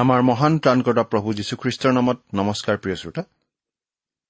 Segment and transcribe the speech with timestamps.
[0.00, 3.22] আমাৰ মহান ত্ৰাণকৰ্তা প্ৰভু যীশুখ্ৰীষ্টৰ নামত নমস্কাৰ প্ৰিয় শ্ৰোতা।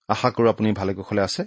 [0.09, 1.43] আশা কৰোঁ আপুনি ভালে কুশলে আছে।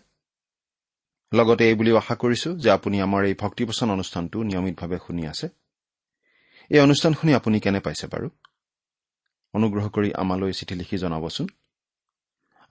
[1.32, 5.48] লগতে এই বুলিও আশা কৰিছো যে আপুনি আমাৰ এই ভক্তিপচন অনুষ্ঠানটো নিয়মিতভাৱে শুনি আছে।
[6.72, 8.28] এই অনুষ্ঠান শুনি আপুনি কেনে পাইছে বাৰু?
[9.54, 11.48] অনুগ্ৰহ কৰি আমালৈ চিঠি লিখি জনাবচোন।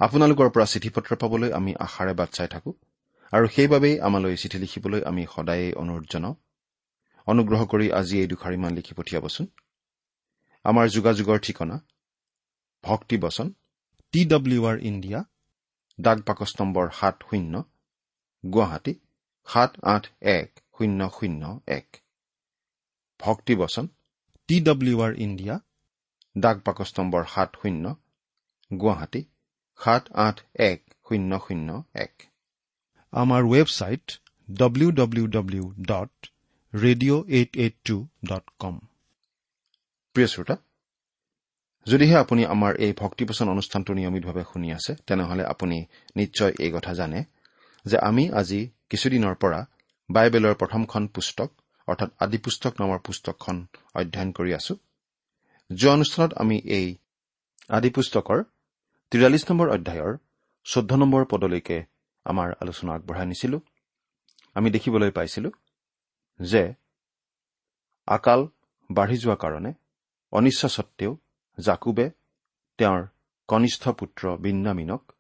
[0.01, 2.75] আপোনালোকৰ পৰা চিঠি পত্ৰ পাবলৈ আমি আশাৰে বাট চাই থাকোঁ
[3.33, 6.35] আৰু সেইবাবেই আমালৈ চিঠি লিখিবলৈ আমি সদায়েই অনুৰোধ জনাওঁ।
[7.27, 9.47] অনুগ্ৰহ কৰি আজি এই দুখাৰিমান লিখি পঠিয়াবচোন।
[10.65, 11.77] আমাৰ যোগাযোগৰ ঠিকনা
[12.85, 13.49] ভক্তিবচন
[14.15, 15.21] টি ডব্লিউ আৰ ইণ্ডিয়া
[15.99, 17.55] ডাক বাকচ নম্বৰ সাত শূন্য
[18.45, 18.95] গুৱাহাটী
[19.49, 21.43] সাত আঠ এক শূন্য শূন্য
[21.79, 21.87] এক।
[23.21, 23.87] ভক্তিবচন
[24.49, 25.55] টি ডব্লিউ আৰ ইণ্ডিয়া
[26.37, 27.85] ডাক বাকচ নম্বৰ সাত শূন্য
[28.71, 29.23] গুৱাহাটী
[29.81, 30.37] সাত আঠ
[30.71, 31.69] এক শূন্য শূন্য
[32.05, 32.15] এক।
[33.13, 34.07] আমাৰ website
[34.49, 36.13] W W W dot
[36.73, 37.97] radio' eight eight two
[38.27, 38.77] dot com
[40.15, 40.57] প্ৰিয় শ্ৰোতা
[41.87, 45.79] যদিহে আপুনি আমাৰ এই ভক্তিপোচন অনুষ্ঠানটো নিয়মিতভাৱে শুনি আছে তেনেহলে আপুনি
[46.17, 47.21] নিশ্চয় এই কথা জানে
[47.87, 49.61] যে আমি আজি কিছুদিনৰ পৰা
[50.11, 51.49] বাইবেলৰ প্ৰথমখন পুস্তক
[51.89, 53.57] অৰ্থাৎ আদি পুস্তক নামৰ পুস্তকখন
[53.99, 54.75] অধ্যয়ন কৰি আছো।
[55.71, 56.87] যোৱা অনুষ্ঠানত আমি এই
[57.77, 58.39] আদি পুস্তকৰ
[59.13, 60.13] তিৰাল্লিছ নম্বৰ অধ্যায়ৰ
[60.67, 61.79] চৈধ্য নম্বৰ পদলৈকে
[62.27, 63.59] আমাৰ আলোচনা আগবঢ়াই নিছিলো।
[64.57, 65.49] আমি দেখিবলৈ পাইছিলো
[66.41, 66.63] যে
[68.09, 68.41] আকাল
[68.91, 69.73] বাঢ়ি যোৱা কাৰণে
[70.33, 71.17] অনিচ্ছা সত্বেও
[71.61, 72.11] জাকুবে
[72.79, 73.07] তেওঁৰ
[73.49, 75.13] কনিষ্ঠ পুত্ৰ বিন্যামিনক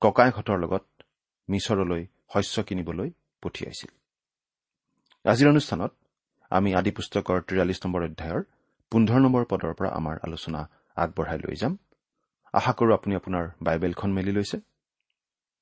[0.00, 1.02] ককায়েকহঁতৰ লগত
[1.48, 3.10] মিছৰলৈ শস্য কিনিবলৈ
[3.42, 3.90] পঠিয়াইছিল।
[5.30, 5.92] আজিৰ অনুষ্ঠানত
[6.50, 8.42] আমি আদি পুস্তকৰ তিৰাল্লিছ নম্বৰ অধ্যায়ৰ
[8.90, 11.78] পোন্ধৰ নম্বৰ পদৰ পৰা আমাৰ আলোচনা আগবঢ়াই লৈ যাম।
[12.52, 14.60] আশা কৰোঁ আপুনি আপোনাৰ বাইবেলখন মেলি লৈছে।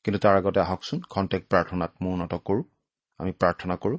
[0.05, 2.62] কিন্তু তাৰ আগতে আহকচোন খন্তেক প্ৰাৰ্থনাত মোৰ উন্নত কৰোঁ।
[3.19, 3.99] আমি প্ৰাৰ্থনা কৰোঁ।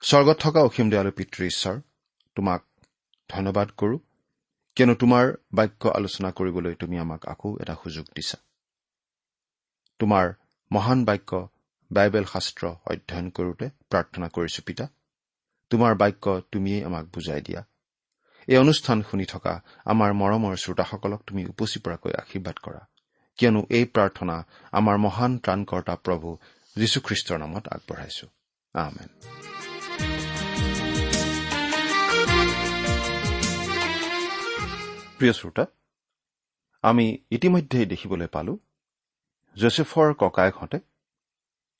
[0.00, 1.80] স্বৰ্গত থকা অসীম দয়ালু পিতৃ ঈশ্বৰ
[2.34, 2.67] তোমাক
[3.30, 3.98] ধন্যবাদ কৰোঁ।
[4.76, 8.38] কিয়নো তোমাৰ বাক্য আলোচনা কৰিবলৈ তুমি আমাক আকৌ এটা সুযোগ দিছা।
[9.98, 10.32] তোমাৰ
[10.72, 11.48] মহান বাক্য
[11.90, 14.86] বাইবেল শাস্ত্ৰ অধ্যয়ন কৰোঁতে প্ৰাৰ্থনা কৰিছো পিতা।
[15.70, 17.62] তোমাৰ বাক্য তুমিয়েই আমাক বুজাই দিয়া।
[18.48, 22.80] এই অনুষ্ঠান শুনি থকা আমাৰ মৰমৰ শ্ৰোতাসকলক তুমি উপচি পৰাকৈ আশীৰ্বাদ কৰা।
[23.38, 24.36] কিয়নো এই প্ৰাৰ্থনা
[24.72, 26.28] আমাৰ মহান ত্ৰাণকৰ্তা প্ৰভু
[26.76, 28.26] যীশুখ্ৰীষ্টৰ নামত আগবঢ়াইছো।
[35.18, 35.64] প্ৰিয় শ্ৰোতা
[36.84, 38.52] আমি ইতিমধ্যেই দেখিবলৈ পালো
[39.56, 40.78] জোচেফৰ ককায়েকহঁতে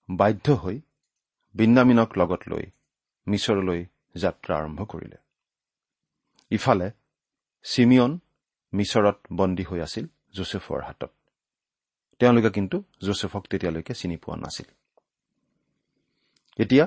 [0.08, 0.76] বাধ্য হৈ
[1.54, 2.64] বিন্যামিনক লগত লৈ
[3.26, 3.80] মিছৰলৈ
[4.22, 5.18] যাত্ৰা আৰম্ভ কৰিলে।
[6.50, 6.88] ইফালে
[7.64, 8.12] চিমিয়ন
[8.72, 11.12] মিছৰত বন্দী হৈ আছিল জোচেফৰ হাতত।
[12.20, 14.68] তেওঁলোকে কিন্তু জোচেফক তেতিয়ালৈকে চিনি পোৱা নাছিল।
[16.58, 16.84] এতিয়া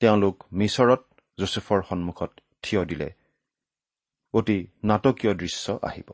[0.00, 1.02] তেওঁলোক মিছৰত
[1.38, 2.30] জোচেফৰ সন্মুখত
[2.62, 3.08] থিয় দিলে
[4.34, 6.08] অতি নাটকীয় দৃশ্য আহিব।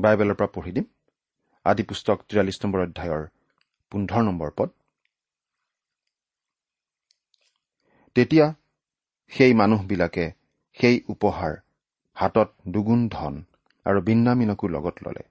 [0.00, 0.86] বাইবেলৰ পৰা পঢ়ি দিম।
[1.66, 3.24] আদি পুস্তক তিৰাল্লিছ নম্বৰ অধ্যায়ৰ
[3.92, 4.70] পোন্ধৰ নম্বৰ পদ।
[8.16, 8.46] তেতিয়া
[9.32, 10.24] সেই মানুহবিলাকে
[10.78, 11.52] সেই উপহাৰ
[12.16, 13.34] হাতত দুগুণ ধন
[13.86, 15.24] আৰু বিন্নামিনকো লগত ললে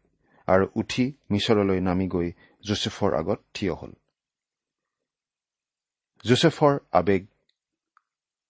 [0.48, 2.30] আৰু উঠি মিছৰলৈ নামি গৈ
[2.64, 3.92] জোচেফৰ আগত থিয় হ'ল।
[6.26, 7.22] জোচেফৰ আৱেগ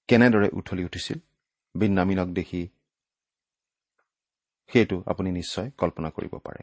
[0.10, 1.20] কেনেদৰে উঠলি উঠিছিল?
[1.76, 2.62] বিন্নামিনক দেখি
[4.70, 6.62] সেইটো আপুনি নিশ্চয় কল্পনা কৰিব পাৰে।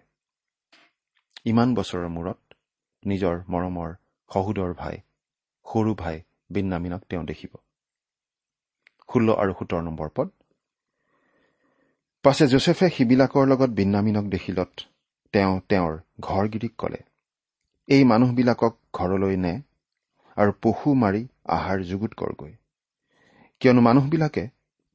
[1.45, 2.39] ইমান বছৰৰ মূৰত
[3.03, 3.91] নিজৰ মৰমৰ
[4.31, 4.97] সহোদৰ ভাই
[5.67, 6.17] সৰু ভাই
[6.51, 7.53] বিন্নামিনক তেওঁ দেখিব।
[9.09, 10.29] ষোল্ল আৰু সোতৰ নম্বৰ পদ।
[12.25, 14.73] পাছে জোচেফে সিবিলাকৰ লগত বিন্নামিনক দেখিলত
[15.35, 17.01] তেওঁ তেওঁৰ ঘৰগিৰিক কলে
[17.89, 19.55] এই মানুহবিলাকক ঘৰলৈ নে
[20.37, 22.53] আৰু পশু মাৰি আহাৰ যুগুত কৰগৈ।
[23.61, 24.45] কিয়নো মানুহবিলাকে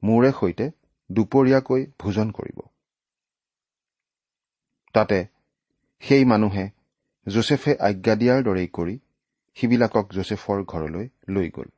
[0.02, 0.70] মোৰে সৈতে
[1.10, 2.58] দুপৰীয়াকৈ ভোজন কৰিব।
[4.94, 5.26] তাতে
[6.00, 6.64] সেই মানুহে
[7.26, 8.98] জোচেফে আজ্ঞা দিয়াৰ দৰেই কৰি
[9.54, 11.68] সিবিলাকক জোচেফৰ ঘৰলৈ লৈ গ'ল।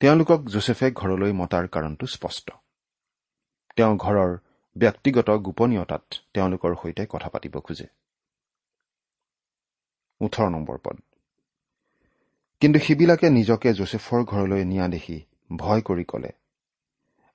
[0.00, 2.50] তেওঁলোকক জোচেফে ঘৰলৈ মতাৰ কাৰণটো স্পষ্ট।
[3.76, 4.38] তেওঁ ঘৰৰ
[4.76, 6.04] ব্যক্তিগত গোপনীয়তাত
[6.34, 7.86] তেওঁলোকৰ সৈতে কথা পাতিব খোজে।
[10.20, 10.96] ওঠৰ নম্বৰ পদ।
[12.60, 16.30] কিন্তু সিবিলাকে নিজকে জোচেফৰ ঘৰলৈ নিয়া দেখি ভয় কৰি কলে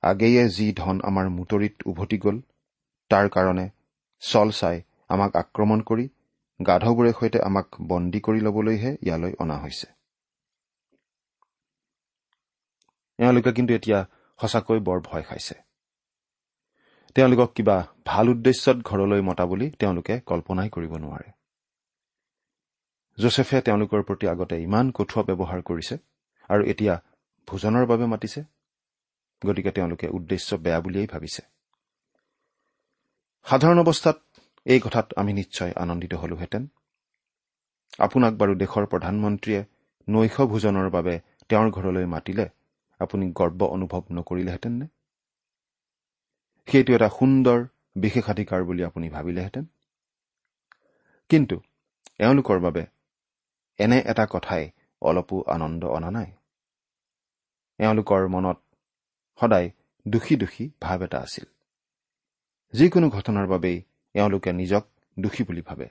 [0.03, 2.37] আগেয়ে যি ধন আমাৰ মুতৰিত উভতি গ'ল
[3.11, 3.69] তাৰ কাৰণে
[4.21, 6.09] চল চাই আমাক আক্ৰমণ কৰি
[6.59, 9.87] গাধবোৰে সৈতে আমাক বন্দী কৰি ল'বলৈহে ইয়ালৈ অনা হৈছে।
[13.19, 13.99] এওঁলোকে কিন্তু এতিয়া
[14.39, 15.55] সঁচাকৈ বৰ ভয় খাইছে।
[17.15, 21.29] তেওঁলোকক কিবা ভাল উদ্দেশ্যত ঘৰলৈ মতা বুলি তেওঁলোকে কল্পনাই কৰিব নোৱাৰে।
[23.17, 25.95] জোচেফে তেওঁলোকৰ প্ৰতি আগতে ইমান কঠোৱা ব্যৱহাৰ কৰিছে
[26.49, 26.95] আৰু এতিয়া
[27.47, 28.43] ভোজনৰ বাবে মাতিছে।
[29.45, 31.41] গতিকে তেওঁলোকে উদ্দেশ্য বেয়া বুলিয়েই ভাবিছে।
[33.43, 34.21] সাধাৰণ অৱস্থাত
[34.65, 36.67] এই কথাত আমি নিশ্চয় আনন্দিত হলোহেঁতেন।
[37.99, 39.65] আপোনাক বাৰু দেশৰ প্ৰধানমন্ত্ৰীয়ে
[40.09, 41.19] নৈশ ভোজনৰ বাবে
[41.49, 42.49] তেওঁৰ ঘৰলৈ মাতিলে
[42.99, 44.87] আপুনি গৰ্ব অনুভৱ নকৰিলেহেঁতেন নে?
[46.71, 49.65] সেইটো এটা সুন্দৰ বিশেষাধিকাৰ বুলি আপুনি ভাবিলেহেঁতেন।
[51.29, 51.61] কিন্তু
[52.19, 52.85] এওঁলোকৰ বাবে
[53.77, 56.31] এনে এটা কথাই অলপো আনন্দ অনা নাই।
[57.79, 58.57] এওঁলোকৰ মনত
[59.39, 59.69] সদায়
[60.07, 61.45] দোষী দোষী ভাৱ এটা আছিল।
[62.73, 63.77] যিকোনো ঘটনাৰ বাবেই
[64.15, 64.83] এওঁলোকে নিজক
[65.19, 65.87] দোষী বুলি ভাবে।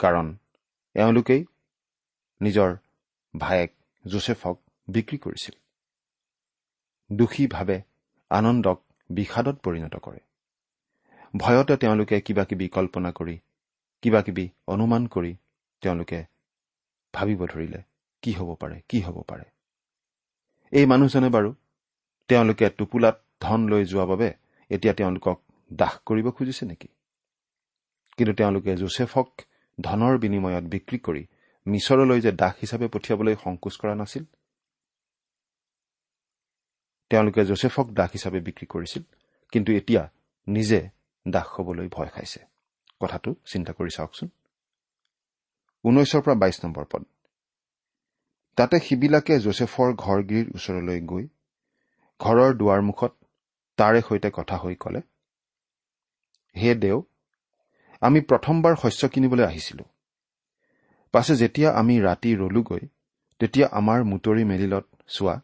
[0.00, 0.36] কাৰণ
[0.94, 1.44] এওঁলোকেই
[2.40, 2.70] নিজৰ
[3.34, 3.70] ভায়েক
[4.04, 4.56] জোচেফক
[4.88, 5.54] বিক্ৰী কৰিছিল।
[7.12, 7.82] দোষী ভাৱে
[8.30, 8.78] আনন্দক
[9.10, 10.20] বিষাদত পৰিণত কৰে।
[11.36, 13.38] ভয়তে তেওঁলোকে কিবা কিবি কল্পনা কৰি
[14.02, 15.32] কিবা কিবি অনুমান কৰি
[15.82, 16.24] তেওঁলোকে
[17.14, 17.80] ভাবিব ধৰিলে
[18.22, 19.44] কি হ'ব পাৰে কি হ'ব পাৰে।
[20.72, 21.54] এই মানুহজনে বাৰু
[22.28, 24.28] তেওঁলোকে টোপোলাত ধন লৈ যোৱা বাবে
[24.70, 25.38] এতিয়া তেওঁলোকক
[25.72, 26.88] দাস কৰিব খুজিছে নেকি?
[28.16, 29.28] কিন্তু তেওঁলোকে জোচেফক
[29.80, 31.22] ধনৰ বিনিময়ত বিক্ৰী কৰি
[31.66, 34.24] মিছৰলৈ যে দাস হিচাপে পঠিয়াবলৈ সংকোচ কৰা নাছিল?
[37.10, 39.02] তেওঁলোকে জোচেফক দাস হিচাপে বিক্ৰী কৰিছিল
[39.52, 40.02] কিন্তু এতিয়া
[40.46, 40.90] নিজে
[41.28, 42.40] দাস হবলৈ ভয় খাইছে।
[43.00, 44.28] কথাটো চিন্তা কৰি চাওকচোন।
[45.84, 47.02] ঊনৈছৰ পৰা বাইছ নম্বৰ পদ।
[48.58, 51.24] তাতে সিবিলাকে জোচেফৰ ঘৰগিৰিৰ ওচৰলৈ গৈ
[52.20, 53.12] ঘৰৰ দুৱাৰমুখত
[53.78, 55.00] তাৰে সৈতে কথা হৈ কলে
[56.56, 56.98] হে দেও
[58.02, 59.84] আমি প্ৰথমবাৰ শস্য কিনিবলৈ আহিছিলো।
[61.14, 62.82] পাছে যেতিয়া আমি ৰাতি ৰলোগৈ
[63.40, 65.34] তেতিয়া আমাৰ মুতৰি মেলিলত চোৱা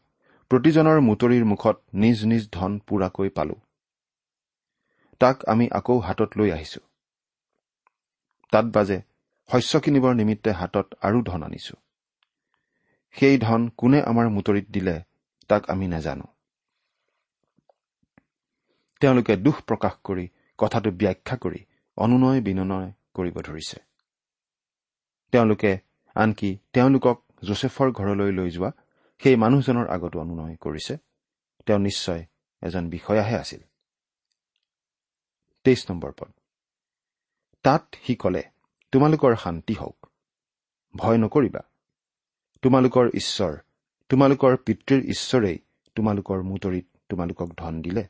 [0.51, 3.57] প্ৰতিজনৰ মুতৰিৰ মুখত নিজ নিজ ধন পূৰাকৈ পালো।
[5.21, 6.81] তাক আমি আকৌ হাতত লৈ আহিছো।
[8.53, 8.99] তাত বাজে
[9.51, 11.77] শস্য কিনিবৰ নিমিত্তে হাতত আৰু ধন আনিছো।
[13.11, 15.03] সেই ধন কোনে আমাৰ মুতৰিত দিলে
[15.49, 16.25] তাক আমি নাজানো।
[19.01, 21.65] তেওঁলোকে দুখ প্ৰকাশ কৰি কথাটো ব্যাখ্যা কৰি
[21.97, 23.77] অনুনয় বিনয় কৰিব ধৰিছে।
[25.31, 25.79] তেওঁলোকে
[26.15, 28.73] আনকি তেওঁলোকক জোচেফৰ ঘৰলৈ লৈ যোৱা
[29.19, 30.97] সেই মানুহজনৰ আগতো অনুনয় কৰিছে।
[31.67, 32.27] তেওঁ নিশ্চয়
[32.63, 33.61] এজন বিষয়াহে আছিল।
[35.65, 36.33] তেইছ নম্বৰ পদ।
[37.63, 38.43] তাত সি কলে
[38.93, 40.07] তোমালোকৰ শান্তি হওক।
[40.97, 41.61] ভয় নকৰিবা।
[42.63, 43.57] তোমালোকৰ ঈশ্বৰ
[44.09, 45.59] তোমালোকৰ পিতৃৰ ঈশ্বৰেই
[45.95, 48.05] তোমালোকৰ মুতৰিত তোমালোকক ধন দিলে।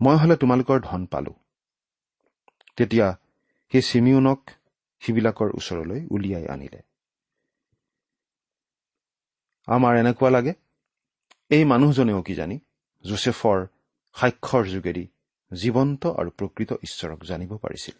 [0.00, 1.34] মই হলে তোমালোকৰ ধন পালো।
[2.76, 3.16] তেতিয়া
[3.72, 4.50] সেই চিমিউনক
[5.00, 6.82] সিবিলাকৰ ওচৰলৈ উলিয়াই আনিলে।
[9.66, 10.54] আমাৰ এনেকুৱা লাগে
[11.50, 12.58] এই মানুহজনেও কি জানি
[13.04, 13.66] জোচেফৰ
[14.14, 15.08] সাক্ষৰ যোগেদি
[15.52, 17.94] জীৱন্ত আৰু প্ৰকৃত ঈশ্বৰক জানিব পাৰিছিল।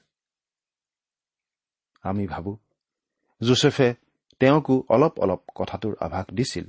[2.02, 2.58] আমি ভাবো
[3.42, 3.94] জোচেফে
[4.40, 6.66] তেওঁকো অলপ অলপ কথাটোৰ আভাস দিছিল।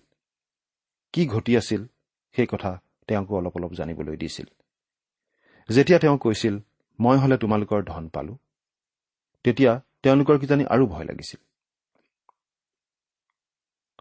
[1.14, 1.82] কি ঘটি আছিল
[2.36, 2.72] সেই কথা
[3.08, 4.48] তেওঁকো অলপ অলপ জানিবলৈ দিছিল।
[5.70, 6.56] যেতিয়া তেওঁ কৈছিল
[7.00, 8.34] মই হলে তোমালোকৰ ধন পালো
[9.46, 9.72] তেতিয়া
[10.04, 11.42] তেওঁলোকৰ কিজানি আৰু ভয় লাগিছিল।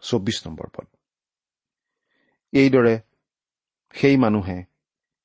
[0.03, 0.87] চৌব্বিছ নম্বৰ পদ।
[2.53, 2.95] এইদৰে
[3.93, 4.57] সেই মানুহে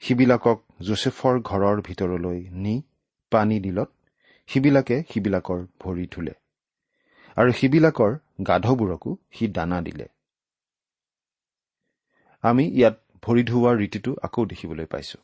[0.02, 2.74] সিবিলাকক জোচেফৰ ঘৰৰ ভিতৰলৈ নি
[3.32, 3.90] পানী দিলত
[4.48, 6.34] সিবিলাকে সিবিলাকৰ ভৰি ধুলে
[7.36, 8.12] আৰু সিবিলাকৰ
[8.46, 10.06] গাধবোৰকো সি দানা দিলে।
[12.44, 15.18] আমি ইয়াত ভৰি ধুওৱাৰ ৰীতিটো আকৌ দেখিবলৈ পাইছো।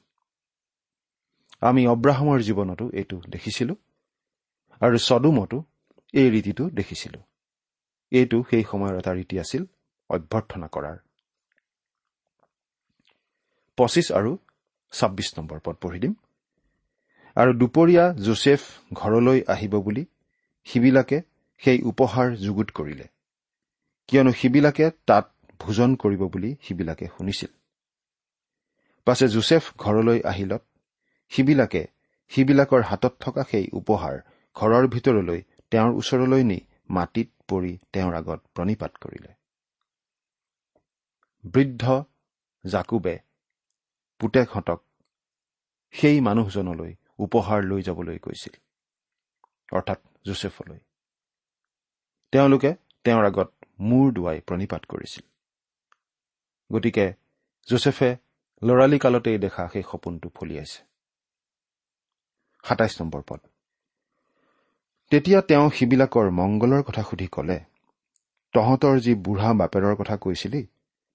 [1.61, 3.75] আমি অব্ৰাহামৰ জীৱনতো এইটো দেখিছিলো
[4.81, 5.59] আৰু চদুমতো
[6.15, 7.21] এই ৰীতিটো দেখিছিলো।
[8.13, 9.63] এইটো সেই সময়ৰ এটা ৰীতি আছিল
[10.11, 10.97] অভ্যৰ্থনা কৰাৰ।
[13.77, 14.39] পঁচিছ আৰু
[14.93, 16.15] ছাব্বিছ নম্বৰ পদ পঢ়ি দিম।
[17.37, 18.61] আৰু দুপৰীয়া জোচেফ
[18.93, 20.05] ঘৰলৈ আহিব বুলি
[20.65, 21.23] সিবিলাকে
[21.59, 23.07] সেই উপহাৰ যুগুত কৰিলে।
[24.09, 27.49] কিয়নো সিবিলাকে তাত ভোজন কৰিব বুলি সিবিলাকে শুনিছিল।
[29.05, 30.63] পাছে জোচেফ ঘৰলৈ আহিলত
[31.29, 31.87] সিবিলাকে
[32.29, 34.15] সিবিলাকৰ হাতত থকা সেই উপহাৰ
[34.57, 36.59] ঘৰৰ ভিতৰলৈ তেওঁৰ ওচৰলৈ নি
[36.91, 39.33] মাটিত পৰি তেওঁৰ আগত প্ৰণিপাত কৰিলে।
[41.45, 42.05] বৃদ্ধ
[42.65, 43.19] জাকুবে
[44.19, 44.81] পুতেকহঁতক
[45.95, 48.55] সেই মানুহজনলৈ উপহাৰ লৈ যাবলৈ কৈছিল।
[49.73, 50.79] অৰ্থাৎ জোচেফলৈ।
[52.33, 55.25] তেওঁলোকে তেওঁৰ আগত মূৰ দুৱাই প্ৰণিপাত কৰিছিল।
[56.73, 57.13] গতিকে
[57.69, 58.17] জোচেফে
[58.63, 60.85] লৰালি কালতেই দেখা সেই সপোনটো ফলিয়াইছে।
[62.63, 63.41] সাতাইছ নম্বৰ পদ।
[65.11, 67.61] তেতিয়া তেওঁ সিবিলাকৰ মংগলৰ কথা সুধি কলে
[68.53, 70.67] তহঁতৰ যি বুঢ়া বাপেৰৰ কথা কৈছিলি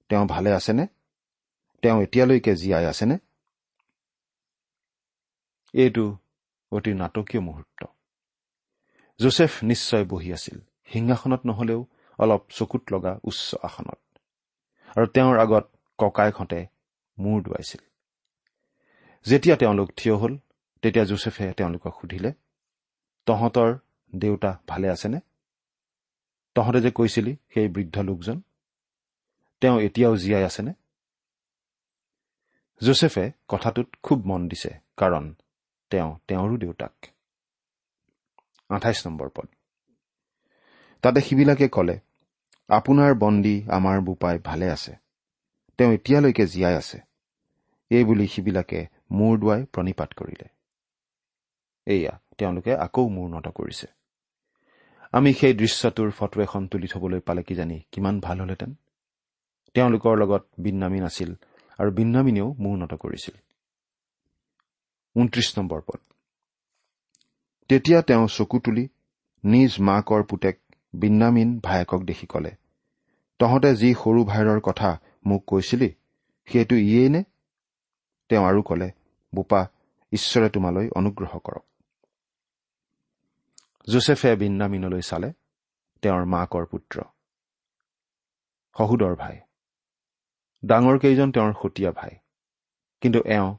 [0.09, 0.87] তেওঁ ভালে আছেনে?
[1.81, 3.17] তেওঁ এতিয়ালৈকে জীয়াই আছেনে?
[5.73, 6.17] এইটো
[6.71, 7.85] অতি নাটকীয় মুহূৰ্ত।
[9.19, 10.59] জোচেফ নিশ্চয় বহি আছিল।
[10.93, 14.17] সিংহাসনত নহলেও অলপ চকুত লগা উচ্চ আসনত।
[14.97, 16.67] আৰু তেওঁৰ আগত ককাইকহঁতে
[17.19, 17.81] মূৰ দুৱাইছিল।
[19.23, 20.37] যেতিয়া তেওঁলোক থিয় হ'ল
[20.81, 22.33] তেতিয়া জোচেফে তেওঁলোকক সুধিলে
[23.25, 23.77] তহঁতৰ
[24.15, 25.19] দেউতা ভালে আছেনে?
[26.55, 28.41] তহঁতে যে কৈছিলি সেই বৃদ্ধ লোকজন
[29.61, 30.73] তেওঁ এতিয়াও জীয়াই আছেনে?
[32.83, 35.35] জোচেফে কথাটোত খুব মন দিছে কাৰণ
[35.89, 37.05] তেওঁ তেওঁৰো দেউতাক।
[38.69, 39.47] আঠাইছ নম্বৰ পদ।
[41.01, 41.99] তাতে সিবিলাকে কলে
[42.69, 44.95] আপোনাৰ বন্দী আমাৰ বোপাই ভালে আছে।
[45.77, 46.99] তেওঁ এতিয়ালৈকে জীয়াই আছে।
[47.89, 50.47] এই বুলি সিবিলাকে মূৰ দুৱাই প্ৰণিপাত কৰিলে।
[51.85, 53.87] এয়া তেওঁলোকে আকৌ মূৰ নত কৰিছে।
[55.11, 58.75] আমি সেই দৃশ্যটোৰ ফটো এখন তুলি থবলৈ পালে কিজানি কিমান ভাল হলহেঁতেন?
[59.73, 61.35] তেওঁলোকৰ লগত বিন্নামিন আছিল
[61.79, 63.35] আৰু বিন্নামিনেও মূৰ নত কৰিছিল।
[65.15, 65.99] ঊনত্ৰিশ নম্বৰ পদ।
[67.69, 68.87] তেতিয়া তেওঁ চকু তুলি
[69.43, 70.60] নিজ মাকৰ পুতেক
[70.93, 72.51] বিন্নামিন ভায়েকক দেখি কলে
[73.39, 75.95] তহঁতে যি সৰু ভাইৰৰ কথা মোক কৈছিলি
[76.45, 77.23] সেইটো ইয়েই নে?
[78.29, 78.91] তেওঁ আৰু কলে
[79.35, 79.67] বোপা
[80.11, 81.65] ঈশ্বৰে তোমালৈ অনুগ্ৰহ কৰক।
[83.89, 85.33] জোচেফে বিন্নামিনলৈ চালে
[86.01, 87.01] তেওঁৰ মাকৰ পুত্ৰ।
[88.77, 89.39] শহুদৰ ভাই।
[90.65, 92.11] ডাঙৰ কেইজন তেওঁৰ সতীয়া ভাই
[93.01, 93.55] কিন্তু এওঁ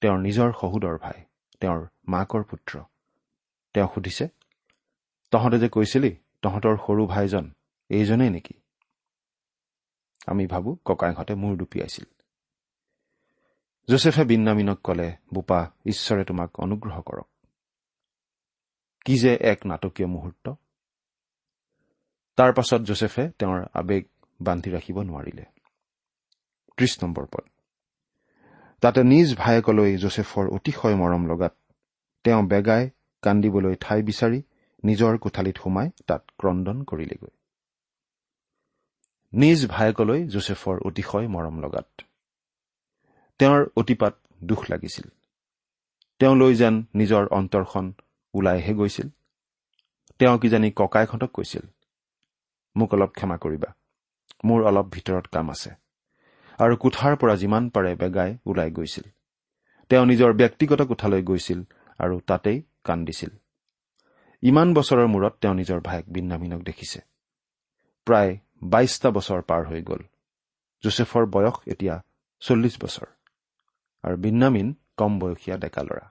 [0.00, 1.24] তেওঁৰ নিজৰ শহুদৰ ভাই
[1.60, 2.80] তেওঁৰ মাকৰ পুত্ৰ।
[3.74, 4.28] তেওঁ সুধিছে
[5.30, 7.54] তহঁতে যে কৈছিলি তহঁতৰ সৰু ভাইজন
[7.90, 8.54] এইজনেই নেকি?
[10.26, 12.04] আমি ভাবো ককাইহঁতে মূৰ দুপিয়াইছিল
[13.88, 17.28] জোচেফে বিন্নামিনক কলে বোপা ঈশ্বৰে তোমাক অনুগ্ৰহ কৰক।
[19.04, 20.54] কি যে এক নাটকীয় মুহূৰ্ত।
[22.36, 24.04] তাৰ পাছত জোচেফে তেওঁৰ আৱেগ
[24.42, 25.44] বান্ধি ৰাখিব নোৱাৰিলে।
[26.76, 27.44] ত্ৰিশ নম্বৰ পদ।
[28.80, 31.54] তাতে নিজ ভায়েকলৈ জোচেফৰ অতিশয় মৰম লগাত
[32.24, 32.90] তেওঁ বেগাই
[33.22, 34.42] কান্দিবলৈ ঠাই বিচাৰি
[34.84, 37.32] নিজৰ কোঠালিত সোমাই তাত ক্ৰদন কৰিলেগৈ।
[39.32, 41.88] নিজ ভায়েকলৈ জোচেফৰ অতিশয় মৰম লগাত।
[43.38, 45.06] তেওঁৰ অতিপাত দুখ লাগিছিল।
[46.20, 47.92] তেওঁ লৈ যেন নিজৰ অন্তৰখন
[48.34, 49.08] ওলাইহে গৈছিল।
[50.18, 51.64] তেওঁ কিজানি ককাইহঁতক কৈছিল
[52.76, 53.70] মোক অলপ ক্ষমা কৰিবা
[54.44, 55.70] মোৰ অলপ ভিতৰত কাম আছে।
[56.58, 59.02] আৰু কোঠাৰ পৰা যিমান পাৰে বেগাই ওলাই গৈছিল।
[59.90, 61.60] তেওঁ নিজৰ ব্যক্তিগত কোঠালৈ গৈছিল
[61.98, 63.30] আৰু তাতেই কান্দিছিল।
[64.42, 67.00] ইমান বছৰৰ মূৰত তেওঁ নিজৰ ভায়েক বিন্নামিনক দেখিছে।
[68.06, 70.02] প্ৰায় বাইশটা বছৰ পাৰ হৈ গ'ল।
[70.84, 71.94] জোচেফৰ বয়স এতিয়া
[72.40, 73.06] চল্লিছ বছৰ।
[74.04, 76.04] আৰু বিন্নামিন কম বয়সীয়া ডেকা ল'ৰা।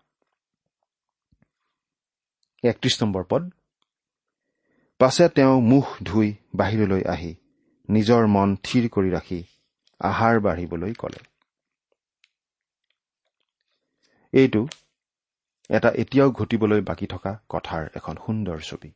[2.63, 3.51] একত্ৰিশ নম্বৰ পদ।
[5.00, 7.35] পাছে তেওঁ মুখ ধুই বাহিৰলৈ আহি
[7.89, 9.43] নিজৰ মন থিৰ কৰি ৰাখি
[10.00, 11.21] আহাৰ বাঢ়িবলৈ কলে।
[14.33, 14.67] এইটো
[15.71, 18.89] এটা এতিয়াও ঘটিবলৈ বাকী থকা কথাৰ এখন সুন্দৰ ছবি।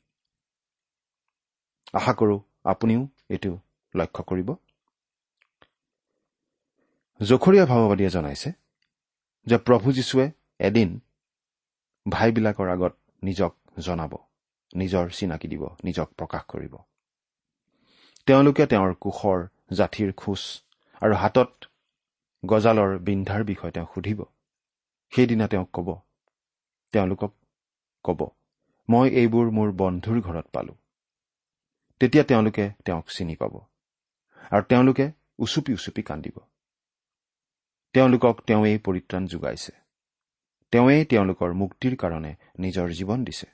[1.94, 2.36] আশা কৰো
[2.72, 3.51] আপুনিও এইটো
[3.96, 4.50] লক্ষ্য কৰিব।
[7.20, 8.50] জখৰীয়া ভাৱবাদীয়ে জনাইছে
[9.48, 10.25] যে প্ৰভু যীশুৱে
[10.60, 10.89] এদিন
[12.05, 14.13] ভাইবিলাকৰ আগত নিজক জনাব
[14.75, 16.74] নিজৰ চিনাকি দিব নিজক প্ৰকাশ কৰিব।
[18.27, 19.39] তেওঁলোকে তেওঁৰ কোষৰ
[19.72, 20.41] জাঠিৰ খোজ
[21.01, 21.51] আৰু হাতত
[22.44, 24.20] গজালৰ বিন্ধাৰ বিষয়ে তেওঁ সুধিব।
[25.13, 25.89] সেইদিনা তেওঁক ক'ব
[26.96, 27.32] তেওঁলোকক
[28.06, 28.25] ক'ব
[28.90, 30.74] মই এইবোৰ মোৰ বন্ধুৰ ঘৰত পালো।
[32.02, 33.56] তেতিয়া তেওঁলোকে তেওঁক চিনি পাব
[34.52, 35.06] আৰু তেওঁলোকে
[35.40, 36.38] উচুপি উচুপি কান্দিব।
[37.96, 39.74] তেওঁলোকক তেওঁৱেই পৰিত্ৰাণ যোগাইছে।
[40.74, 43.48] তেওঁৱেই তেওঁলোকৰ মুক্তিৰ কাৰণে নিজৰ জীৱন দিছে।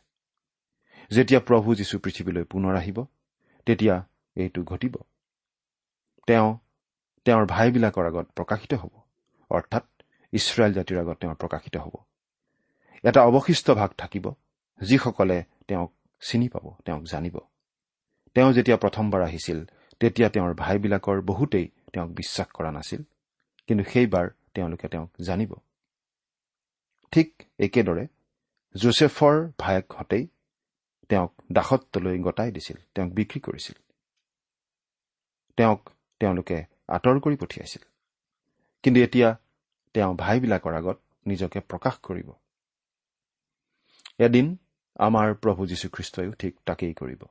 [1.12, 2.98] যেতিয়া প্ৰভু যীশু পৃথিৱীলৈ পুনৰ আহিব
[3.68, 3.96] তেতিয়া
[4.36, 4.94] এইটো ঘটিব।
[6.28, 6.50] তেওঁ
[7.26, 8.94] তেওঁৰ ভাইবিলাকৰ আগত প্ৰকাশিত হ'ব।
[9.52, 9.86] অৰ্থাৎ
[10.34, 12.11] ইছৰাইল জাতিৰ আগত তেওঁ প্ৰকাশিত হ'ব।
[13.04, 14.26] এটা অৱশিষ্ট ভাগ থাকিব
[14.82, 15.92] যিসকলে তেওঁক
[16.22, 17.38] চিনি পাব তেওঁক জানিব।
[18.36, 19.66] তেওঁ যেতিয়া প্ৰথমবাৰ আহিছিল
[20.00, 23.04] তেতিয়া তেওঁৰ ভাইবিলাকৰ বহুতেই তেওঁক বিশ্বাস কৰা নাছিল
[23.68, 25.52] কিন্তু সেইবাৰ তেওঁলোকে তেওঁক জানিব।
[27.12, 28.08] ঠিক একেদৰে
[28.76, 30.28] জোচেফৰ ভায়েকহঁতেই
[31.10, 33.78] তেওঁক দাসত্বলৈ গতাই দিছিল তেওঁক বিক্ৰী কৰিছিল।
[35.58, 35.90] তেওঁক
[36.20, 37.84] তেওঁলোকে আঁতৰ কৰি পঠিয়াইছিল।
[38.84, 39.30] কিন্তু এতিয়া
[39.94, 42.32] তেওঁ ভাইবিলাকৰ আগত নিজকে প্ৰকাশ কৰিব।
[44.22, 44.48] এদিন
[45.00, 47.22] আমাৰ প্ৰভু যীশুখ্ৰীষ্টইও ঠিক তাকেই কৰিব।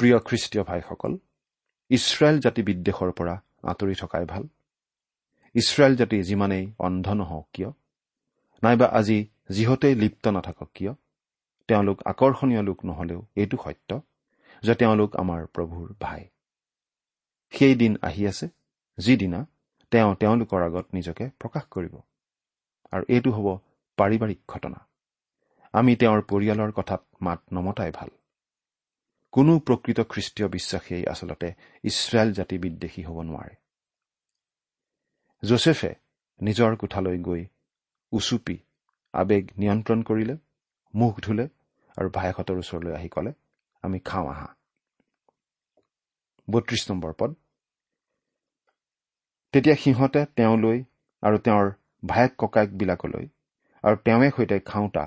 [0.00, 1.12] প্ৰিয় খ্ৰীষ্টীয় ভাইসকল
[1.90, 4.44] ইছৰাইল জাতি বিদ্বেষৰ পৰা আঁতৰি থকাই ভাল।
[5.54, 7.70] ইছৰাইল জাতি যিমানেই অন্ধ নহওক কিয়
[8.62, 9.18] নাইবা আজি
[9.50, 10.92] যিহতেই লিপ্ত নাথাকক কিয়
[11.68, 13.90] তেওঁলোক আকৰ্ষণীয় লোক নহলেও এইটো সত্য
[14.62, 16.22] যে তেওঁলোক আমাৰ প্ৰভুৰ ভাই।
[17.52, 18.46] সেই দিন আহি আছে
[18.98, 19.40] যিদিনা
[19.92, 21.94] তেওঁ তেওঁলোকৰ আগত নিজকে প্ৰকাশ কৰিব।
[22.92, 23.48] আৰু এইটো হ'ব
[23.96, 24.78] পাৰিবাৰিক ঘটনা।
[25.72, 28.08] আমি তেওঁৰ পৰিয়ালৰ কথাত মাত নমতাই ভাল।
[29.32, 31.48] কোনো প্ৰকৃত খ্ৰীষ্টীয় বিশ্বাসীয়ে আচলতে
[31.84, 33.54] ইছৰাইল জাতি বিদ্বেষী হ'ব নোৱাৰে।
[35.42, 35.94] জোচেফে
[36.40, 37.46] নিজৰ কোঠালৈ গৈ
[38.12, 38.58] উচুপি
[39.12, 40.36] আৱেগ নিয়ন্ত্ৰণ কৰিলে
[40.94, 41.48] মুখ ধুলে
[41.96, 43.32] আৰু ভায়েকহঁতৰ ওচৰলৈ আহি ক'লে
[43.82, 44.48] আমি খাওঁ আহা।
[46.50, 47.34] বত্ৰিশ নম্বৰ পদ।
[49.52, 50.84] তেতিয়া সিহঁতে তেওঁলৈ
[51.22, 51.70] আৰু তেওঁৰ
[52.06, 53.28] ভায়েক ককায়েকবিলাকলৈ
[53.86, 55.04] আৰু তেওঁৱে সৈতে খাওঁতা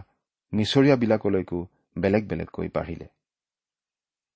[0.53, 1.59] মিছৰীয়াবিলাকলৈকো
[1.95, 3.07] বেলেগ বেলেগকৈ বাঢ়িলে।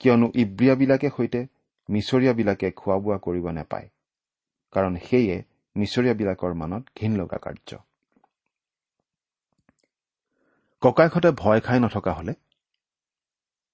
[0.01, 1.41] কিয়নো ইব্ৰিয়াবিলাকে সৈতে
[1.89, 3.87] মিছৰীয়াবিলাকে খোৱা বোৱা কৰিব নাপায়
[4.73, 5.35] কাৰণ সেয়ে
[5.75, 7.69] মিছৰীয়াবিলাকৰ মনত ঘীন লগা কাৰ্য।
[10.81, 12.33] ককাইকহঁতে ভয় খাই নথকা হলে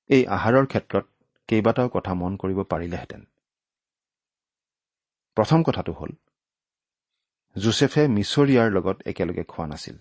[0.09, 1.05] এই আহাৰৰ ক্ষেত্ৰত
[1.49, 3.21] কেইবাটাও কথা মন কৰিব পাৰিলেহেঁতেন।
[5.37, 6.11] প্ৰথম কথাটো হ'ল
[7.55, 9.97] জোচেফে মিছৰীয়াৰ লগত একেলগে খোৱা নাছিল।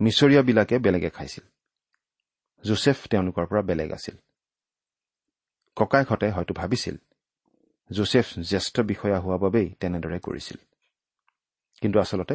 [0.00, 1.44] মিছৰীয়াবিলাকে বেলেগে খাইছিল।
[2.64, 4.16] জোচেফ তেওঁলোকৰ পৰা বেলেগ আছিল।
[5.76, 6.96] ককাইকহঁতে হয়তো ভাবিছিল
[7.90, 10.56] জোচেফ জ্যেষ্ঠ বিষয়া হোৱা বাবেই তেনেদৰে কৰিছিল।
[11.82, 12.34] কিন্তু আচলতে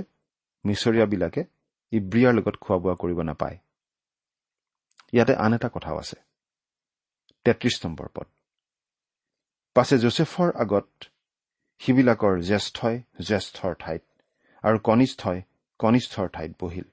[0.65, 1.41] মিছৰীয়াবিলাকে
[1.91, 3.58] ইব্ৰিয়াৰ লগত খোৱা বোৱা কৰিব নাপায়।
[5.13, 6.17] ইয়াতে আন এটা কথাও আছে।
[7.46, 8.28] তেত্ৰিশ নম্বৰ পদ।
[9.76, 10.89] পাছে জোচেফৰ আগত
[11.80, 14.04] সিবিলাকৰ জ্যেষ্ঠই জ্যেষ্ঠৰ ঠাইত
[14.63, 15.41] আৰু কনিষ্ঠই
[15.80, 16.88] কনিষ্ঠৰ ঠাইত বহিল।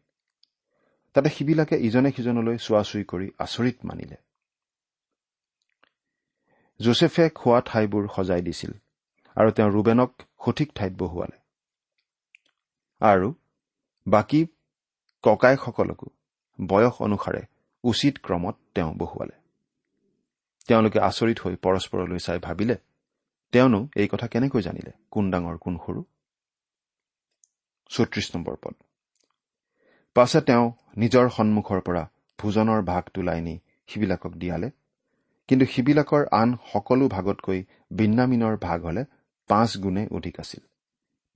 [1.15, 4.17] তাতে সিবিলাকে ইজনে সিজনলৈ চোৱা চুই কৰি আচৰিত মানিলে।
[6.81, 8.73] জোচেফে খোৱা ঠাইবোৰ সজাই দিছিল
[9.37, 10.11] আৰু তেওঁ ৰুবেনক
[10.45, 11.39] সঠিক ঠাইত বহুৱালে।
[13.01, 13.29] আৰু
[14.07, 14.41] বাকী
[15.25, 16.07] ককায়েকসকলকো
[16.59, 17.43] বয়স অনুসাৰে
[17.85, 19.37] উচিত ক্ৰমত তেওঁ বহুৱালে।
[20.69, 22.77] তেওঁলোকে আচৰিত হৈ পৰস্পৰলৈ চাই ভাবিলে
[23.53, 24.93] তেওঁনো এই কথা কেনেকৈ জানিলে?
[25.11, 26.01] কোন ডাঙৰ কোন সৰু?
[27.91, 28.75] চৌত্ৰিশ নম্বৰ পদ।
[30.17, 32.03] পাছে তেওঁ নিজৰ সন্মুখৰ পৰা
[32.39, 33.55] ভোজনৰ ভাগ তোলাই নি
[33.87, 34.71] সিবিলাকক দিয়ালে।
[35.49, 39.05] কিন্তু সিবিলাকৰ আন সকলো ভাগতকৈ বিন্নামিনৰ ভাগ হলে
[39.51, 40.61] পাঁচ গুণে অধিক আছিল।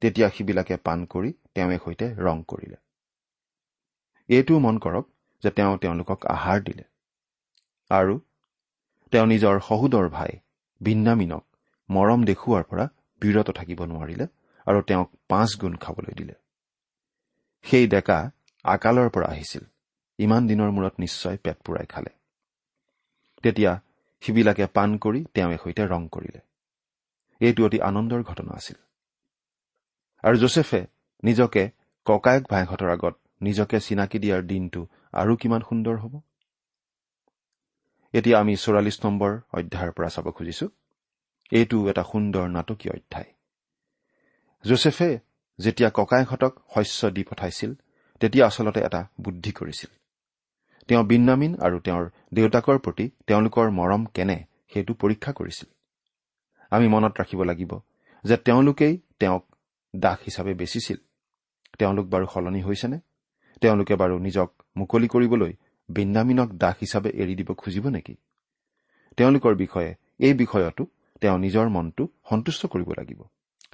[0.01, 2.77] তেতিয়া সিবিলাকে পাণ কৰি তেওঁৱে সৈতে ৰং কৰিলে।
[4.29, 5.07] এইটোও মন কৰক
[5.43, 6.85] যে তেওঁ তেওঁলোকক আহাৰ দিলে।
[7.91, 8.15] আৰু
[9.13, 10.33] তেওঁ নিজৰ সহোদৰ ভাই
[10.81, 11.45] বিন্নামিনক
[11.91, 12.85] মৰম দেখুওৱাৰ পৰা
[13.23, 14.27] বিৰত থাকিব নোৱাৰিলে
[14.67, 16.35] আৰু তেওঁক পাঁচ গুণ খাবলৈ দিলে।
[17.63, 18.19] সেই ডেকা
[18.69, 19.65] আকালৰ পৰা আহিছিল।
[20.19, 22.13] ইমান দিনৰ মূৰত নিশ্চয় পেট পূৰাই খালে।
[23.45, 23.73] তেতিয়া
[24.23, 26.41] সিবিলাকে পাণ কৰি তেওঁৱে সৈতে ৰং কৰিলে।
[27.41, 28.79] এইটো অতি আনন্দৰ ঘটনা আছিল।
[30.25, 30.81] আৰু জোচেফে
[31.23, 31.63] নিজকে
[32.07, 34.81] ককায়েক ভাইহঁতৰ আগত নিজকে চিনাকি দিয়াৰ দিনটো
[35.13, 36.15] আৰু কিমান সুন্দৰ হ'ব?
[38.15, 40.67] এতিয়া আমি চৌৰাল্লিছ নম্বৰ অধ্যায়ৰ পৰা চাব খুজিছো।
[41.53, 43.31] এইটো এটা সুন্দৰ নাটকীয় অধ্যায়।
[44.65, 45.11] জোচেফে
[45.59, 47.71] যেতিয়া ককায়েকহঁতক শস্য দি পঠাইছিল
[48.21, 49.91] তেতিয়া আচলতে এটা বুদ্ধি কৰিছিল।
[50.89, 55.69] তেওঁ বিন্নামিন আৰু তেওঁৰ দেউতাকৰ প্ৰতি তেওঁলোকৰ মৰম কেনে সেইটো পৰীক্ষা কৰিছিল।
[56.71, 57.79] আমি মনত ৰাখিব লাগিব
[58.25, 59.45] যে তেওঁলোকেই তেওঁক
[59.97, 60.97] দাস হিচাপে বেচিছিল।
[61.79, 62.99] তেওঁলোক বাৰু সলনি হৈছেনে?
[63.61, 65.53] তেওঁলোকে বাৰু নিজক মুকলি কৰিবলৈ
[65.89, 68.15] বিন্নামিনক দাস হিচাপে এৰি দিব খুজিব নেকি?
[69.17, 70.87] তেওঁলোকৰ বিষয়ে এই বিষয়তো
[71.21, 73.23] তেওঁ নিজৰ মনটো সন্তুষ্ট কৰিব লাগিব।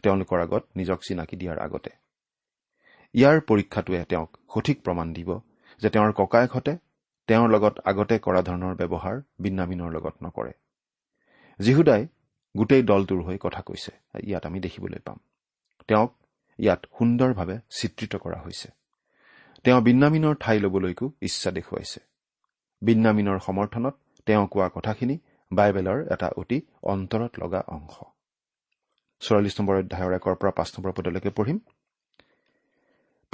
[0.03, 1.91] তেওঁলোকৰ আগত নিজক চিনাকি দিয়াৰ আগতে।
[3.15, 5.41] ইয়াৰ পৰীক্ষাটোৱে তেওঁক সঠিক প্ৰমাণ দিব
[5.83, 6.73] যে তেওঁৰ ককায়েকহঁতে
[7.29, 10.53] তেওঁৰ লগত আগতে কৰা ধৰণৰ ব্যৱহাৰ বিন্নামিনৰ লগত নকৰে।
[11.59, 12.03] যীহুদাই
[12.57, 15.19] গোটেই দলটোৰ হৈ কথা কৈছে। ইয়াত আমি দেখিবলৈ পাম।
[15.89, 16.11] তেওঁক
[16.59, 18.69] ইয়াত সুন্দৰভাৱে চিত্ৰিত কৰা হৈছে।
[19.65, 22.01] তেওঁ বিন্নামিনৰ ঠাই ল'বলৈকো ইচ্ছা দেখুৱাইছে।
[22.83, 23.95] বিন্নামিনৰ সমৰ্থনত
[24.27, 25.19] তেওঁ কোৱা কথাখিনি
[25.53, 27.95] বাইবেলৰ এটা অতি অন্তৰত লগা অংশ।
[29.21, 31.59] চৌৰাল্লিছ নম্বৰ অধ্যায়ৰ একৰ পৰা পাঁচ নম্বৰ পদলৈকে পঢ়িম।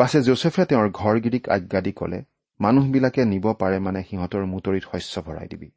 [0.01, 2.19] পাছে জোচেফে তেওঁৰ ঘৰগিৰিক আজ্ঞা দি কলে
[2.61, 5.69] মানুহবিলাকে নিব পাৰে মানে সিহঁতৰ মুতৰিত শস্য ভৰাই দিবি।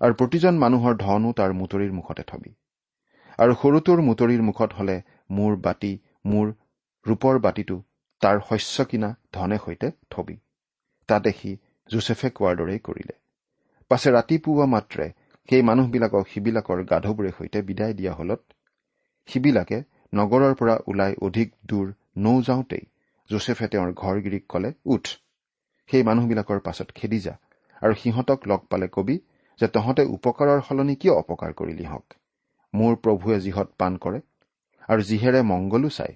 [0.00, 2.52] আৰু প্ৰতিজন মানুহৰ ধনো তাৰ মুতৰিৰ মুখতে থবি।
[3.38, 4.96] আৰু সৰুটোৰ মুতৰিৰ মুখত হলে
[5.30, 5.92] মোৰ বাতি
[6.24, 6.52] মোৰ
[7.06, 7.78] ৰূপৰ বাতিটো
[8.22, 10.36] তাৰ শস্য কিনা ধনে সৈতে থবি।
[11.08, 11.56] তাতে সি
[11.90, 13.14] জোচেফে কোৱাৰ দৰেই কৰিলে।
[13.90, 15.10] পাছে ৰাতিপুৱা মাত্ৰে
[15.48, 18.40] সেই মানুহবিলাকক সিবিলাকৰ গাধবোৰে সৈতে বিদায় দিয়া হলত
[19.28, 22.91] সিবিলাকে নগৰৰ পৰা ওলাই অধিক দূৰ নৌ যাওঁতেই
[23.32, 25.04] জোচেফে তেওঁৰ ঘৰগিৰিক কলে উঠ।
[25.90, 27.34] সেই মানুহবিলাকৰ পাছত খেদি যা
[27.82, 29.16] আৰু সিহঁতক লগ পালে কবি
[29.60, 32.18] যে তহঁতে উপকাৰৰ সলনি কিয় অপকাৰ কৰিলি হওক
[32.74, 34.20] মোৰ প্ৰভুৱে যিহত পাণ কৰে
[34.88, 36.12] আৰু যিহেৰে মংগলো চাই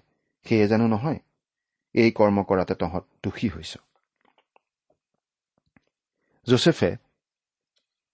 [0.47, 1.21] সেয়ে জানো নহয়।
[1.95, 3.73] এই কৰ্ম কৰাতে তহঁত দোষী হৈছ।
[6.47, 6.91] জোচেফে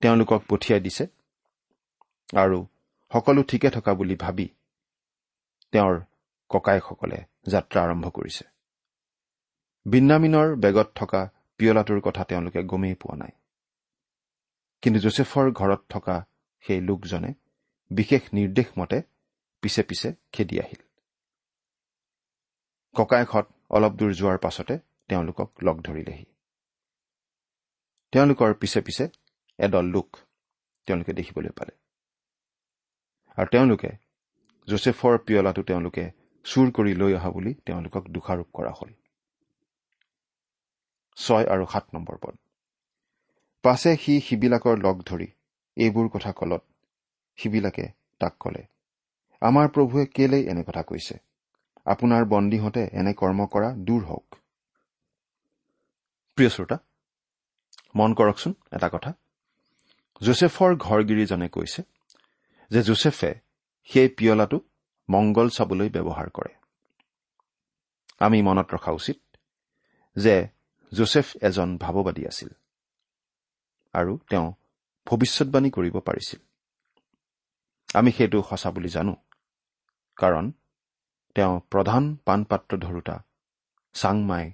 [0.02, 1.04] তেওঁলোকক পঠিয়াই দিছে
[2.36, 2.58] আৰু
[3.12, 4.46] সকলো ঠিকে থকা বুলি ভাবি
[5.72, 5.94] তেওঁৰ
[6.50, 8.44] ককায়েকসকলে যাত্ৰা আৰম্ভ কৰিছে।
[9.87, 13.33] বিন্নামিনৰ বেগত থকা পিয়লাটোৰ কথা তেওঁলোকে গমেই পোৱা নাই।
[14.83, 16.27] কিন্তু জোচেফৰ ঘৰত থকা
[16.61, 17.35] সেই লোকজনে
[17.90, 19.03] বিশেষ নিৰ্দেশ মতে
[19.62, 20.83] পিছে পিছে খেদি আহিল।
[22.95, 26.25] ককায়েকহঁত অলপ দূৰ যোৱাৰ পাছতে তেওঁলোকক লগ ধৰিলেহি।
[28.12, 29.05] তেওঁলোকৰ পিছে পিছে
[29.59, 30.16] এদল লোক
[30.87, 31.75] তেওঁলোকে দেখিবলৈ পালে।
[33.37, 33.90] আৰু তেওঁলোকে
[34.68, 36.11] জোচেফৰ পিয়লাটো তেওঁলোকে
[36.45, 38.92] চুৰ কৰি লৈ অহা বুলি তেওঁলোকক দোষাৰোপ কৰা হ'ল।
[41.16, 42.35] ছয় আৰু সাত নম্বৰ পদ।
[43.64, 45.29] পাছে সি সিবিলাকৰ লগ ধৰি
[45.77, 46.62] এইবোৰ কথা কলত
[47.38, 47.85] সিবিলাকে
[48.20, 48.62] তাক কলে
[49.42, 51.14] আমাৰ প্ৰভুৱে কেলেই এনে কথা কৈছে?
[51.87, 54.29] আপোনাৰ বন্দীহঁতে এনে কৰ্ম কৰা দূৰ হওক।
[56.38, 56.77] প্ৰিয় শ্ৰোতা
[57.94, 59.11] মন কৰকচোন এটা কথা।
[60.20, 61.83] জোচেফৰ ঘৰগিৰিজনে কৈছে
[62.70, 63.33] যে জোচেফে
[63.90, 64.59] সেই পিয়লাটো
[65.09, 66.53] মংগল চাবলৈ ব্যৱহাৰ কৰে।
[68.20, 69.18] আমি মনত ৰখা উচিত
[70.16, 70.35] যে
[70.92, 72.50] জোচেফ এজন ভাৱবাদী আছিল
[73.94, 74.52] আৰু তেওঁ
[75.07, 76.40] ভৱিষ্যৎবাণী কৰিব পাৰিছিল।
[77.94, 79.14] আমি সেইটো সঁচা বুলি জানো
[80.16, 80.52] কাৰণ
[81.35, 83.16] তেওঁ প্ৰধান পাণপাত্ৰ ধৰোতা
[83.94, 84.52] চাংমাই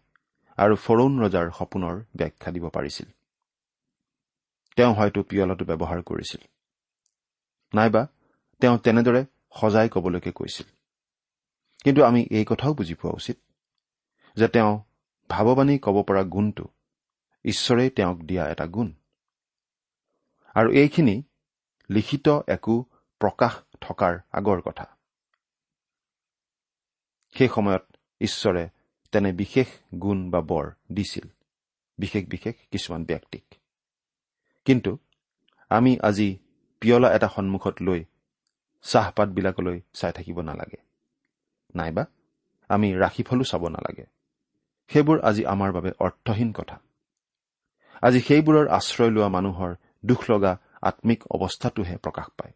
[0.59, 3.09] আৰু ফৰৌন ৰজাৰ সপোনৰ ব্যাখ্যা দিব পাৰিছিল।
[4.77, 6.41] তেওঁ হয়তো পিয়লাটো ব্যৱহাৰ কৰিছিল।
[7.75, 8.03] নাইবা
[8.61, 9.25] তেওঁ তেনেদৰে
[9.61, 10.67] সজাই কবলৈকে কৈছিল।
[11.85, 13.37] কিন্তু আমি এই কথাও বুজি পোৱা উচিত
[14.37, 14.73] যে তেওঁ
[15.29, 16.65] ভাৱবাণী ক'ব পৰা গুণটো
[17.45, 18.93] ঈশ্বৰেই তেওঁক দিয়া এটা গুণ।
[20.55, 21.23] আৰু এইখিনি
[21.91, 22.85] লিখিত একো
[23.19, 24.97] প্ৰকাশ থকাৰ আগৰ কথা।
[27.35, 28.69] সেই সময়ত ঈশ্বৰে
[29.13, 31.29] তেনে বিশেষ গুণ বা বৰ দিছিল
[31.99, 33.55] বিশেষ বিশেষ কিছুমান ব্যক্তিক।
[34.65, 34.99] কিন্তু
[35.71, 36.39] আমি আজি
[36.81, 38.05] পিয়লা এটা সন্মুখত লৈ
[38.83, 40.83] চাহপাতবিলাকলৈ চাই থাকিব নালাগে।
[41.75, 42.07] নাইবা
[42.69, 44.18] আমি ৰাশিফলো চাব নালাগে।
[44.89, 46.77] সেইবোৰ আজি আমাৰ বাবে অৰ্থহীন কথা।
[48.03, 49.75] আজি সেইবোৰৰ আশ্ৰয় লোৱা মানুহৰ
[50.07, 52.53] দুখ লগা আত্মিক অৱস্থাটোহে প্ৰকাশ পায়।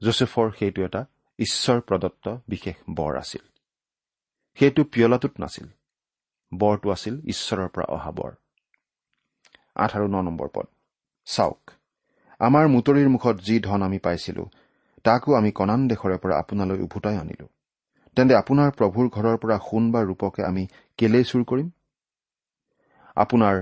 [0.00, 1.04] জোচেফৰ সেইটো এটা
[1.38, 3.44] ঈশ্বৰ প্ৰদত্ত বিশেষ বৰ আছিল।
[4.58, 5.66] সেইটো পিয়লাটোত নাছিল।
[6.54, 8.32] বৰটো আছিল ঈশ্বৰৰ পৰা অহা বৰ।
[9.74, 10.66] আঠ আৰু ন নম্বৰ পদ।
[11.26, 11.70] চাওক
[12.40, 14.50] আমাৰ মুতৰিৰ মুখত যি ধন আমি পাইছিলো
[15.04, 17.48] তাকো আমি কণান দেশৰে পৰা আপোনালৈ উভতাই আনিলো।
[18.16, 20.66] তেন্তে আপোনাৰ প্ৰভুৰ ঘৰৰ পৰা সোণ বা ৰূপকে আমি
[20.98, 21.70] কেলেই চুৰ কৰিম?
[23.16, 23.56] আপোনাৰ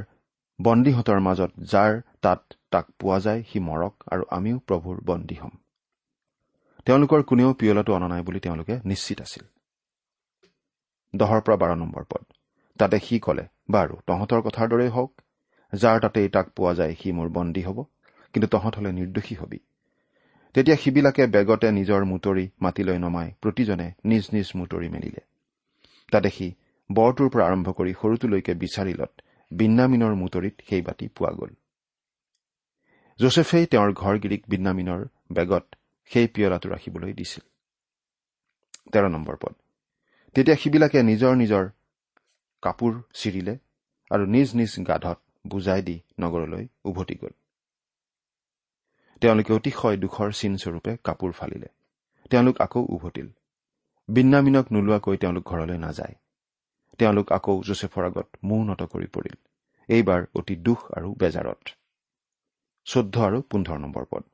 [0.59, 5.51] বন্দীহঁতৰ মাজত যাৰ তাত তাক পোৱা যায় সি মৰক আৰু আমিও প্ৰভুৰ বন্দী হ'ম।
[6.85, 9.45] তেওঁলোকৰ কোনেও পিয়লাটো অনা নাই বুলি তেওঁলোকে নিশ্চিত আছিল।
[11.15, 12.25] দহৰ পৰা বাৰ নম্বৰ পদ।
[12.79, 15.13] তাতে সি কলে বাৰু তহঁতৰ কথাৰ দৰেই হওক।
[15.75, 17.85] যাৰ তাতেই তাক পোৱা যায় সি মোৰ বন্দী হ'ব।
[18.33, 19.59] কিন্তু তহঁত হলে নিৰ্দোষী হবি।
[20.57, 25.23] তেতিয়া সিবিলাকে বেগতে নিজৰ মুতৰি মাটিলৈ নমাই প্ৰতিজনে নিজ নিজ মুতৰি মেলিলে।
[26.13, 26.47] তাতে সি
[26.91, 29.13] বৰটোৰ পৰা আৰম্ভ কৰি সৰুটোলৈকে বিচাৰিলত
[29.51, 31.53] বিন্নামিনৰ মুতৰিত সেই বাতি পোৱা গ'ল।
[33.19, 35.01] জোচেফেই তেওঁৰ ঘৰগিৰিক বিন্নামিনৰ
[35.33, 35.67] বেগত
[36.11, 37.45] সেই পিয়লাটো ৰাখিবলৈ দিছিল।
[38.93, 39.55] তেৰ নম্বৰ পদ।
[40.35, 41.65] তেতিয়া সিবিলাকে নিজৰ নিজৰ
[42.63, 43.59] কাপোৰ চিৰিলে
[44.11, 47.35] আৰু নিজ নিজ গাধত বুজাই দি নগৰলৈ উভতি গ'ল।
[49.23, 51.69] তেওঁলোকে অতিশয় দুখৰ চিনস্বৰূপে কাপোৰ ফালিলে।
[52.31, 53.29] তেওঁলোক আকৌ উভতিল।
[54.09, 56.15] বিন্যামিনক নোলোৱাকৈ তেওঁলোক ঘৰলৈ নাযায়।
[56.99, 59.37] তেওঁলোক আকৌ জোচেফৰ আগত মূৰ্ণত কৰি পৰিল।
[59.89, 61.63] এইবাৰ অতি দুখ আৰু বেজাৰত।
[62.87, 64.25] চৈধ্য আৰু পোন্ধৰ নম্বৰ পদ।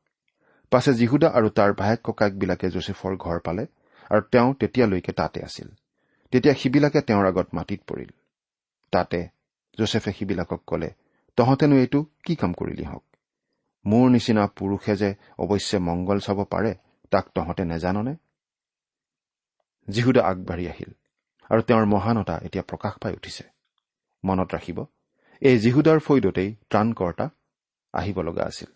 [0.71, 3.66] পাছে যীহুদা আৰু তাৰ ভায়েক ককায়েকবিলাকে জোচেফৰ ঘৰ পালে
[4.11, 5.68] আৰু তেওঁ তেতিয়ালৈকে তাতে আছিল।
[6.33, 8.11] তেতিয়া সিবিলাকে তেওঁৰ আগত মাটিত পৰিল।
[8.92, 9.29] তাতে
[9.79, 10.90] জোচেফে সিবিলাকক কলে
[11.37, 13.05] তহঁতেনো এইটো কি কাম কৰিলি হওক
[13.87, 16.75] মোৰ নিচিনা পুৰুষে যে অৱশ্যে মংগল চাব পাৰে
[17.11, 18.16] তাক তহঁতে নেজাননে?
[19.88, 20.92] যীহুদা আগবাঢ়ি আহিল
[21.51, 23.45] আৰু তেওঁৰ মহানতা এতিয়া প্ৰকাশ পাই উঠিছে।
[24.25, 24.87] মনত ৰাখিব
[25.40, 27.31] এই যীহুদাৰ ফৈদতেই ত্ৰাণকৰ্তা
[27.92, 28.75] আহিব লগা আছিল।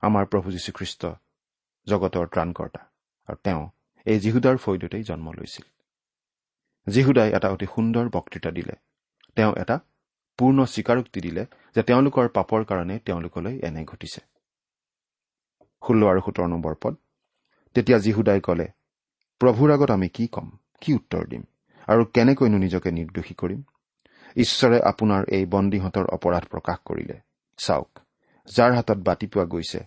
[0.00, 1.06] আমাৰ প্ৰভু যীশুখ্ৰীষ্ট
[1.86, 2.90] জগতৰ ত্ৰাণকৰ্তা
[3.26, 3.70] আৰু তেওঁ
[4.04, 5.64] এই যীহুদাৰ ফৈদতেই জন্ম লৈছিল।
[6.92, 8.72] যীহুদাই এটা অতি সুন্দৰ বক্তৃতা দিলে।
[9.34, 9.80] তেওঁ এটা
[10.38, 14.20] পূৰ্ণ স্বীকাৰোক্তি দিলে যে তেওঁলোকৰ পাপৰ কাৰণে তেওঁলোকলৈ এনে ঘটিছে।
[15.86, 16.96] ষোল্ল আৰু সোতৰ নম্বৰ পদ।
[17.74, 18.66] তেতিয়া যীহুদাই কলে
[19.40, 20.50] প্ৰভুৰ আগত আমি কি ক'ম?
[20.80, 21.42] কি উত্তৰ দিম?
[21.86, 23.62] আৰু কেনেকৈনো নিজকে নিৰ্দোষী কৰিম?
[24.36, 27.20] ঈশ্বৰে আপোনাৰ এই বন্দীহঁতৰ অপৰাধ প্ৰকাশ কৰিলে।
[27.56, 27.98] চাওক
[28.56, 29.80] যাৰ হাতত বাতি পোৱা গৈছে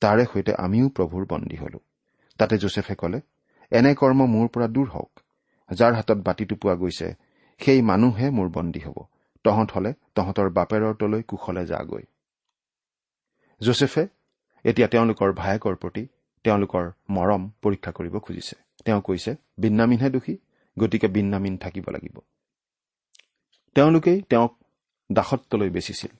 [0.00, 1.78] তাৰে সৈতে আমিও প্ৰভুৰ বন্দী হলো।
[2.38, 3.20] তাতে জোচেফে কলে
[3.70, 5.20] এনে কৰ্ম মোৰ পৰা দূৰ হওক।
[5.72, 7.14] যাৰ হাতত বাতিটো পোৱা গৈছে
[7.58, 9.13] সেই মানুহে মোৰ বন্দী হ'ব।
[9.44, 12.04] তহঁত হলে তহঁতৰ বাপেৰৰ তলৈ কুশলে যাগৈ।
[13.60, 14.04] জোচেফে
[14.64, 16.02] এতিয়া তেওঁলোকৰ ভায়েকৰ প্ৰতি
[16.44, 20.34] তেওঁলোকৰ মৰম পৰীক্ষা কৰিব খুজিছে। তেওঁ কৈছে বিন্নামিনহে দোষী
[20.76, 22.16] গতিকে বিন্নামিন থাকিব লাগিব।
[23.74, 24.52] তেওঁলোকেই তেওঁক
[25.12, 26.12] দাসত্বলৈ বেচিছিল।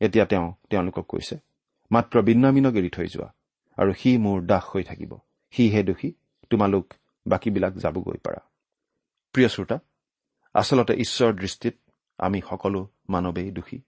[0.00, 1.36] এতিয়া তেওঁ তেওঁলোকক কৈছে
[1.90, 3.28] মাত্ৰ বিন্নামিনক এৰি থৈ যোৱা
[3.78, 5.12] আৰু সি মোৰ দাস হৈ থাকিব।
[5.50, 6.10] সিহে দোষী
[6.50, 6.94] তোমালোক
[7.26, 8.40] বাকীবিলাক যাবগৈ পাৰা।
[9.34, 9.76] প্ৰিয় শ্ৰোতা
[10.54, 11.74] আচলতে ঈশ্বৰৰ দৃষ্টিত
[12.18, 13.80] আমি সকলো মানৱেই দোষী।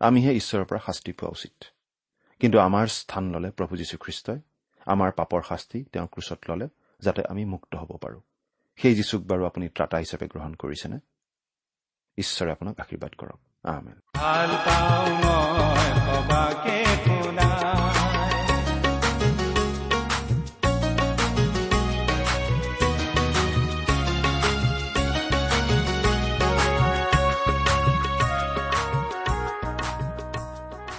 [0.00, 1.64] আমিহে ঈশ্বৰৰ পৰা শাস্তি পোৱা উচিত।
[2.40, 4.40] কিন্তু আমাৰ স্থান ললে প্ৰভু যীশুখ্ৰীষ্টই
[4.86, 6.68] আমাৰ পাপৰ শাস্তি তেওঁ ক্ৰুচত ললে
[7.00, 8.20] যাতে আমি মুক্ত হ'ব পাৰোঁ।
[8.76, 10.98] সেই যীচুক বাৰু আপুনি ত্ৰাতা হিচাপে গ্ৰহণ কৰিছেনে?
[12.18, 14.00] ঈশ্বৰে আপোনাক আশীৰ্বাদ কৰক। আহমেন